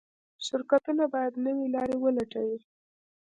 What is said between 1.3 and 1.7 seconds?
نوې